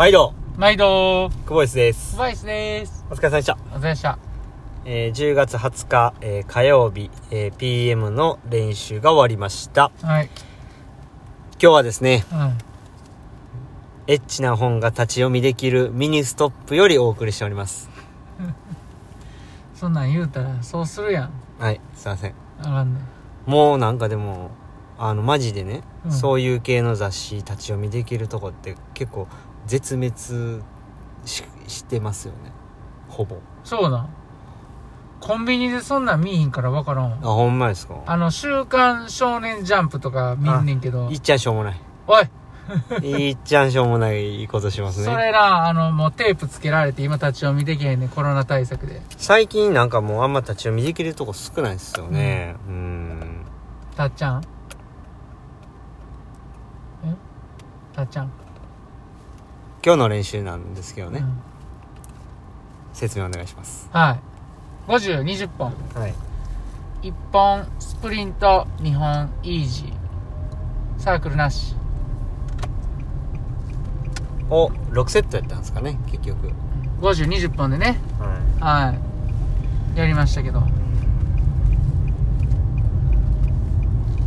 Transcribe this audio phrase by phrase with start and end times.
[0.00, 2.16] 毎度、毎度、久保井です。
[2.16, 3.04] バイスです。
[3.10, 3.52] お疲れ様でした。
[3.52, 4.18] お疲れ様でした。
[4.86, 9.92] えー10月20日、えー火曜日、えー PM の練習が終わりました。
[10.00, 10.30] はい。
[11.52, 12.58] 今日はですね、うん。
[14.06, 17.90] エッチな本が立ち読みできるミニストップよりお送りしております。
[19.76, 21.30] そんなん言うたら、そうするやん。
[21.58, 22.34] はい、すいません。
[22.60, 23.00] あかんね
[23.44, 24.52] もうなんかでも、
[24.98, 29.28] あの、マジでね、うんそういう系の雑誌立ち読みできるとこって結構
[29.70, 30.62] 絶滅
[31.24, 32.50] ししてますよね。
[33.08, 33.36] ほぼ。
[33.62, 34.08] そうなん？
[35.20, 37.34] コンビニでそんなん見えひんからわからんあ、わ。
[37.34, 37.94] ほんまですか？
[38.06, 41.16] あの、週刊少年ジャンプとか見んねんけどい。
[41.16, 41.80] っちゃんしょうもない。
[42.08, 42.28] おい
[43.28, 45.04] いっちゃんしょうもないことしますね。
[45.06, 49.02] それな、あの、もうテープつけられて今立ち読みできへんねん、コロナ対策で。
[49.18, 52.56] 最近なんかもうあんま立ち読みできるとこ少ないですよね。
[52.66, 53.44] うーん。
[53.96, 54.42] たっちゃん？
[57.04, 57.14] え？
[57.94, 58.32] たっちゃん？
[59.82, 61.20] 今日の練習なんですけどね。
[61.20, 61.50] うん
[62.92, 63.88] 説明お願いします。
[63.92, 64.18] は
[64.88, 64.90] い。
[64.90, 65.72] 50、20本。
[65.94, 66.14] はい。
[67.02, 71.74] 1本スプリント2本イージーサークルなし
[74.50, 76.52] を6セットやったんですかね、結局。
[77.00, 77.98] 5020本でね
[78.60, 80.66] ははいやりましたけどだ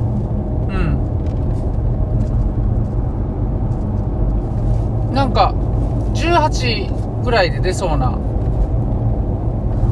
[5.12, 5.14] ん。
[5.14, 5.54] なんか、
[6.14, 8.18] 18ぐらいで出そうな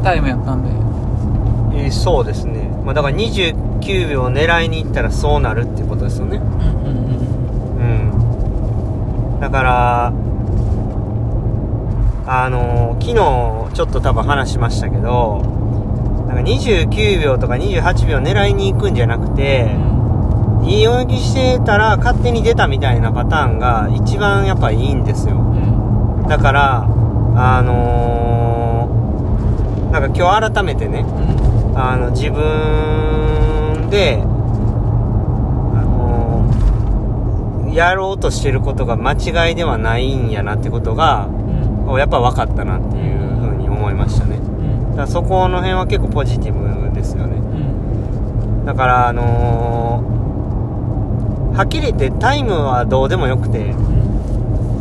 [0.03, 0.69] タイムやったんで。
[1.75, 7.12] えーそうですね、まあ、だから29秒狙いに行ったらそうなるってことですよねうんうんうん
[9.43, 10.13] だから
[12.25, 15.41] あのー昨日ちょっと多分話しましたけど
[16.29, 20.65] なんか29秒とか28秒狙いに行くんじゃなくて、うん。
[20.65, 26.27] いい泳ぎしてたら勝手に出たみたいなパターンが一番やっぱいいんですようん。
[26.29, 26.83] だから
[27.35, 31.77] あのーなんか今日改めてねうん。
[31.77, 34.25] あの自分であ
[35.83, 41.27] のーやろうとしてることが間違いではないんやなってことが
[41.87, 41.97] うん。
[41.99, 44.89] やっぱ分かったなっていうふうに思いましたねうん。
[44.91, 47.39] だからそこの辺は結構ポジティブですよねう
[48.63, 48.65] ん。
[48.65, 50.13] だからあのー
[51.55, 53.75] はっきり言ってタイムはどうでもよくて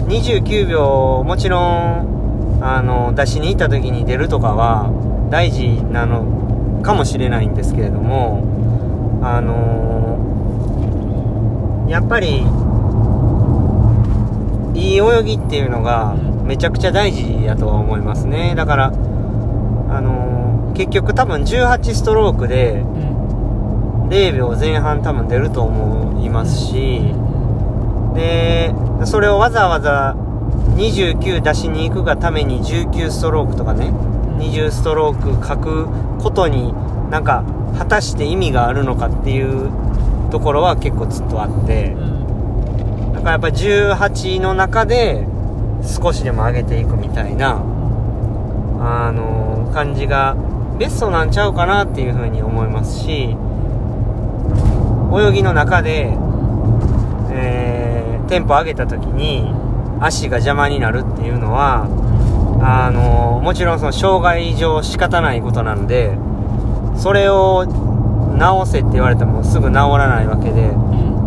[0.08, 4.90] 29秒もちろんあの出しに行った時に出るとかは
[5.30, 10.18] 大事なのかもしれないんですけれどもあの
[11.90, 12.42] やっぱり
[14.74, 18.90] いい泳ぎっていうのがうんめちゃくちゃ大事やとは思いますねだからあ
[20.00, 23.12] の結局多分18ストロークでうん。
[24.12, 27.00] 0秒前半多分出ると思いますし、
[28.14, 28.74] で
[29.06, 30.14] それをわざわざ
[30.76, 33.86] 29出しに行くがために19ストロークとかね
[34.38, 35.86] 20ストローク書く
[36.20, 36.74] ことに
[37.10, 37.42] なんか
[37.78, 39.70] 果たして意味があるのかっていう
[40.30, 42.11] ところは結構ずっとあってうん。
[43.22, 45.26] だからやっぱ18の中で
[45.82, 47.62] 少しでも上げていくみたいな
[48.80, 50.36] あの感じが
[50.78, 53.36] ベストなんちゃうかなっていうふうに思いますし
[55.14, 56.16] 泳ぎの中で、
[57.30, 58.02] えー
[58.32, 59.52] テンポ上げた時に
[60.00, 61.84] 足が邪魔になるっていうのは
[62.62, 66.16] あのもちろんその障害上仕方ないことなので
[66.96, 67.66] それを
[68.38, 70.70] 直せって言われてもすぐ治らないわけで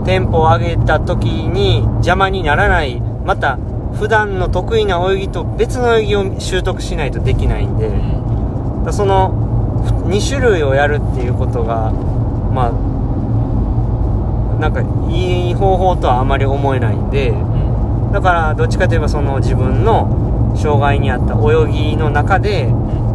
[0.06, 3.02] テンポを上げた時に邪魔にならない。
[3.25, 3.57] また
[3.96, 8.84] 普段の得意な泳ぎと別の泳ぎを習得しないとできないんで、うん。
[8.86, 17.30] だその2種類をやるっていうことがまあなんかいい方法とはあまり思えないんで。
[17.30, 18.12] うん。
[18.12, 22.69] だからどっちかといえばその自分の障害に合った泳ぎの中で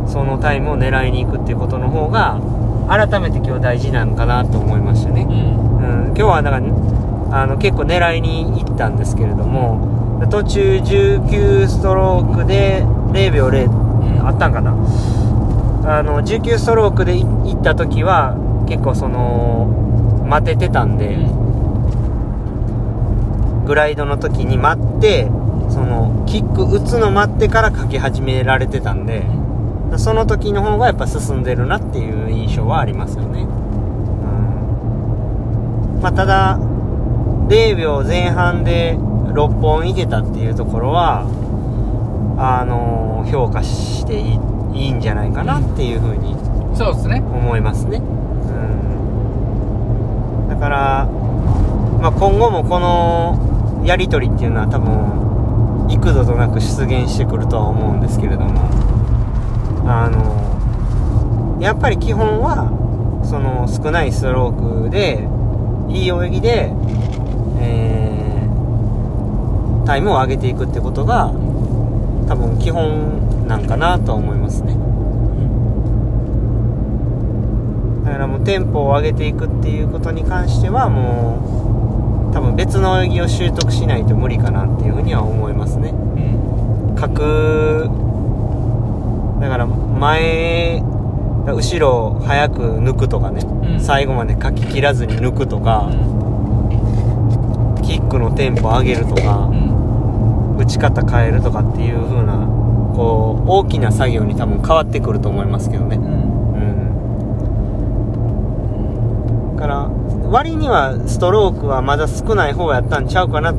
[0.06, 2.40] そのタイムを狙いに行くっていうことの方が
[2.88, 5.22] 改めて今日大事なのかなと思いましたね。
[5.22, 5.69] うんうん、
[6.16, 14.72] 今日はだからあの結構狙いに行ったんですけれども途中19ストロークで0秒0、んあったんかな。
[15.82, 18.36] あの19ストロークでい行った時は
[18.68, 19.66] 結構その
[20.28, 21.16] 待ててたんで、
[23.66, 25.24] グライドの時に待って
[25.70, 29.24] そのキック打つの待ってから書き始められてたんで、
[29.96, 33.46] その時の方がやっぱ進んでるなっていう印象はありますよね。
[36.00, 36.02] うん。
[36.02, 36.58] まあ、ただ、
[37.48, 41.26] 0秒前半で6本いけたっていうところは、
[42.38, 44.38] あの評価してい
[44.72, 46.34] いんじゃないかなっていうふうに
[46.74, 47.98] そうですね思いますね。
[47.98, 48.00] う
[50.46, 50.48] ん。
[50.48, 51.06] だから、
[52.00, 58.70] まあ、今後もこのやりとりっていうのは多分、幾度となく出現してくるとは思うんですけれども、
[59.86, 62.70] あの、やっぱり基本は、
[63.24, 65.28] その少ないストロークで、
[65.90, 66.72] いい泳ぎで、
[67.60, 71.32] えー、タイムを上げていくってことが、
[72.28, 74.76] 多分基本なんかなとは思いますね。
[78.04, 87.84] だからもうテンポを上げていくっていうことに関してはもう多分別の泳ぎを習得しないと無理かなっていうふうには思いますねうん角
[89.40, 90.82] だから前
[91.46, 93.80] 後ろを早く抜くとかね、うん。
[93.80, 95.90] 最後まで書き切らずに抜くとか、
[97.82, 100.56] キックのテンポ上げるとか、うん。
[100.58, 102.34] 打ち方変えるとかっていう風な
[102.94, 105.96] こう大きな作業に多分変わってくると思いますけどね。
[105.96, 106.04] うん。
[106.04, 106.06] う
[109.54, 109.56] ん。
[109.56, 109.88] だから
[110.28, 113.54] 割にはストロークはまだ少ない方やったんちゃうかなっ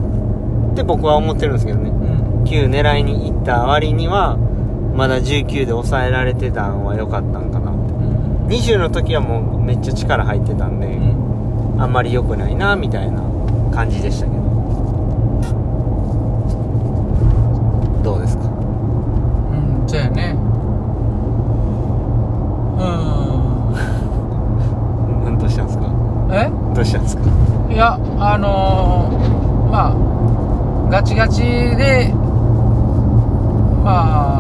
[0.75, 1.89] て僕は思ってるんですけどね。
[1.89, 2.43] うん。
[2.43, 4.37] 9狙いに行った割には
[5.01, 7.71] まだ19で抑えられてたんは良かったんかな。
[7.71, 10.89] ってうん20の時はもうめっちゃ力入ってたんで、う
[11.77, 11.81] ん。
[11.81, 13.19] あんまり良くないなみたいな
[13.73, 14.37] 感じでしたけど。
[18.03, 18.43] どうですか？
[18.43, 20.35] うんそうやね。
[22.77, 22.85] うん。
[25.25, 25.37] うん。
[25.39, 25.85] どうしたんですか？
[26.31, 26.47] え？
[26.75, 27.23] どうしたんですか？
[27.71, 29.97] いやあのー、まあ
[30.91, 32.13] ガチガチで
[33.83, 34.30] まあ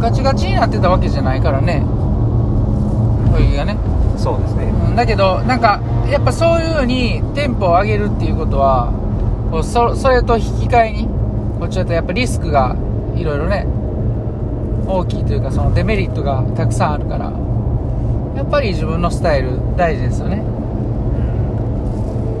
[0.00, 1.84] ガチガチになってたわけじゃないからね。
[3.38, 3.76] 泳ぎがね、
[4.16, 4.64] そうですね。
[4.88, 5.80] うん、だけどなんか
[6.10, 8.92] やっぱそういう風にテンポを上げるっていうことは
[9.62, 11.06] そそれと引き換えに
[11.58, 12.76] こっちだとやっぱリスクが
[13.14, 13.66] いろいろね
[14.86, 17.32] 大きいというかそのデメリットがたくさんあるから
[18.36, 20.42] やっぱり自分のスタイル大事ですよね。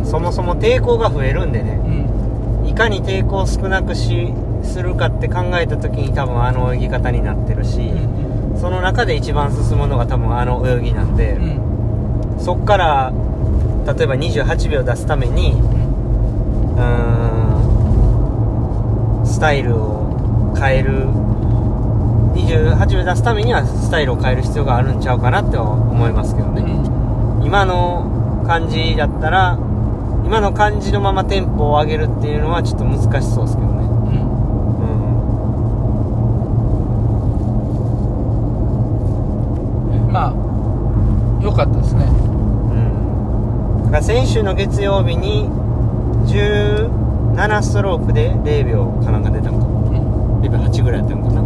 [0.04, 1.80] そもそも抵抗が増えるんでね。
[2.62, 2.66] うん。
[2.66, 12.38] いかに抵抗を少なくしするかって考えた時に多分あの泳ぎ方になってるし、うんその中で一番進むのが多分あの泳ぎなんで、うん。
[12.38, 13.10] そっから
[13.86, 16.82] 例えば28秒出すためにうー
[19.22, 21.06] んスタイルを変える。
[22.34, 26.62] 28秒出すためにはスタイルを変える必要があるんちゃうかなって思いますけどね、
[27.44, 29.58] 今の感じだったら
[30.24, 33.82] 今の感じのままテンポを上げるっていうのはちょっと難しそうですけどね
[40.04, 40.34] うんまあ
[41.42, 42.04] 良かったですね。
[42.04, 43.84] うん。
[43.84, 45.48] だから先週の月曜日に
[46.26, 49.66] 17ストロークで0秒かなんか出たのか。
[50.42, 51.42] 0秒8ぐらいやったのかな。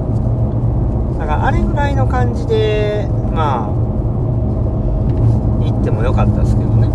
[1.18, 3.68] だからあれぐらいの感じでまあ
[5.64, 6.88] 行ってもよかったですけどね。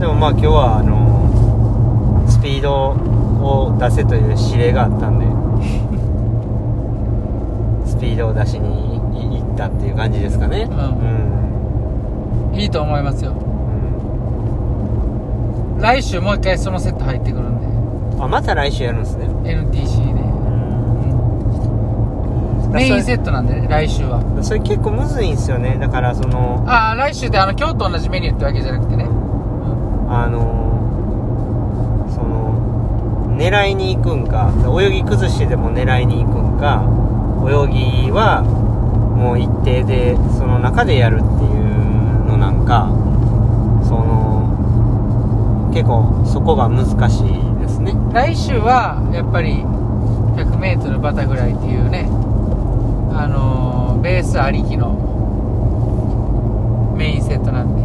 [0.00, 2.96] でもまあ今日はあのスピード
[3.42, 5.39] を出せという指令があったんでス
[8.00, 8.98] ピードを出しに
[9.38, 10.68] 行ったっていう感じですかね。
[10.70, 12.58] うん。
[12.58, 13.32] いいと思いますよ。
[13.32, 13.34] う
[15.78, 15.80] ん。
[15.80, 17.66] 来週もう一回そのセット入ってくるんで。
[18.22, 19.26] あまた来週やるんですね。
[19.44, 20.26] NTC で、う
[22.68, 22.72] ん。
[22.72, 24.22] メインセットなんでね来週は。
[24.42, 25.76] それ結構むずいんですよね。
[25.78, 29.04] だからそのああ来週であの今日と同じメニューってわけじゃなくてね、
[30.08, 30.68] あの
[32.14, 36.84] その狙いに行くんか泳ぎ崩してでも狙いに行くんか
[37.48, 42.88] 泳ぎはもう一定でその中でやるっていうのなんか
[43.84, 47.94] その結構そこが難しいですね。
[48.12, 49.62] 来週はやっぱり
[50.36, 52.08] 100m バタフライっていうね
[53.12, 54.94] あのーベースありきの
[56.96, 57.82] メインセットなんで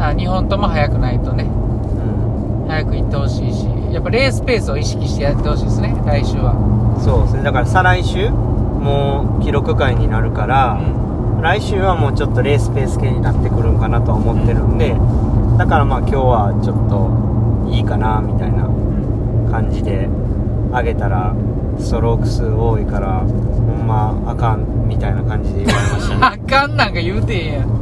[0.00, 2.68] あ2本とも速くないとねうん。
[2.68, 6.52] 早く行ってほしいしやっぱレースペースを意識してやってほしいですね来週は、
[7.02, 7.42] そうですね。
[7.42, 10.78] だから再来週もう記録会になるから、
[11.40, 14.94] 来週はもうちょっとレースペース系になってくるんかなとは思ってるんで、
[15.56, 18.68] だからまあ今日はちょっといいかなみたいな
[19.50, 20.10] 感じで
[20.70, 21.34] 上げたら
[21.78, 23.26] ストローク数多いからほ
[23.72, 26.20] んまあかんみたいな感じで言われましたね。
[26.20, 27.70] あかんなんか言うてへんやん。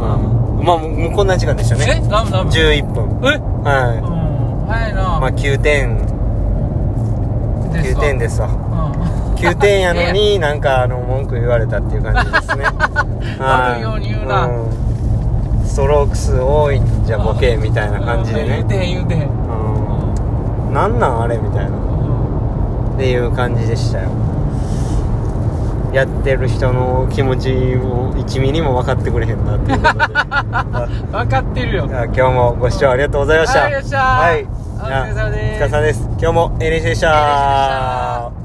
[0.00, 3.20] うんまあもうこんな時間でしたえねダメダメ11分。
[3.22, 3.38] え？
[3.38, 5.96] はうん早いいな、まあ9点。
[7.72, 8.48] 9点ですわ。
[9.36, 12.64] 9点やのに なんかあの文句言われたっていう感じですね。
[13.38, 14.46] あるように言うな。
[14.46, 14.66] うん。
[15.64, 18.48] ストローク数多いんじゃボケみたいな感じでね。
[18.48, 19.20] 言うてへん言うてへん。
[20.68, 20.74] うん。
[20.74, 21.70] なんなんあれみたいな。
[22.96, 24.08] っていう感じでしたよ
[25.96, 30.04] やってる人の気持ちを1ミリも分かってくれへんなっていうことで。
[30.14, 30.88] あ
[31.24, 31.86] 分かってるよ。
[31.86, 33.98] 今日もご視聴ありがとうございました。
[33.98, 35.56] はいお疲れ様です。
[35.56, 36.00] お疲れ様です。
[36.02, 38.35] 今日も NC でした